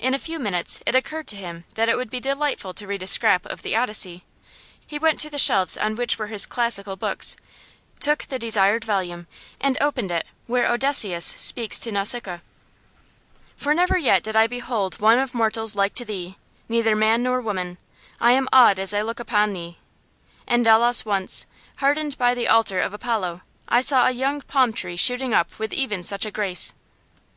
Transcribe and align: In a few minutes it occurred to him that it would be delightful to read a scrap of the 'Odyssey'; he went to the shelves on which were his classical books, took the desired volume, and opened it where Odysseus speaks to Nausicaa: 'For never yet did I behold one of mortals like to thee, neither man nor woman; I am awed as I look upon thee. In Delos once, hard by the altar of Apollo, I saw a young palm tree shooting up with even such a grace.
In 0.00 0.12
a 0.12 0.18
few 0.18 0.40
minutes 0.40 0.80
it 0.86 0.96
occurred 0.96 1.28
to 1.28 1.36
him 1.36 1.66
that 1.74 1.88
it 1.88 1.96
would 1.96 2.10
be 2.10 2.18
delightful 2.18 2.74
to 2.74 2.84
read 2.88 3.00
a 3.00 3.06
scrap 3.06 3.46
of 3.46 3.62
the 3.62 3.76
'Odyssey'; 3.76 4.24
he 4.88 4.98
went 4.98 5.20
to 5.20 5.30
the 5.30 5.38
shelves 5.38 5.76
on 5.76 5.94
which 5.94 6.18
were 6.18 6.26
his 6.26 6.46
classical 6.46 6.96
books, 6.96 7.36
took 8.00 8.24
the 8.24 8.40
desired 8.40 8.84
volume, 8.84 9.28
and 9.60 9.78
opened 9.80 10.10
it 10.10 10.26
where 10.48 10.66
Odysseus 10.68 11.24
speaks 11.38 11.78
to 11.78 11.92
Nausicaa: 11.92 12.40
'For 13.56 13.72
never 13.72 13.96
yet 13.96 14.24
did 14.24 14.34
I 14.34 14.48
behold 14.48 14.98
one 15.00 15.20
of 15.20 15.32
mortals 15.32 15.76
like 15.76 15.94
to 15.94 16.04
thee, 16.04 16.38
neither 16.68 16.96
man 16.96 17.22
nor 17.22 17.40
woman; 17.40 17.78
I 18.20 18.32
am 18.32 18.48
awed 18.52 18.80
as 18.80 18.92
I 18.92 19.02
look 19.02 19.20
upon 19.20 19.52
thee. 19.52 19.78
In 20.48 20.64
Delos 20.64 21.04
once, 21.04 21.46
hard 21.76 22.18
by 22.18 22.34
the 22.34 22.48
altar 22.48 22.80
of 22.80 22.92
Apollo, 22.92 23.42
I 23.68 23.80
saw 23.80 24.08
a 24.08 24.10
young 24.10 24.40
palm 24.40 24.72
tree 24.72 24.96
shooting 24.96 25.32
up 25.32 25.56
with 25.60 25.72
even 25.72 26.02
such 26.02 26.26
a 26.26 26.32
grace. 26.32 26.72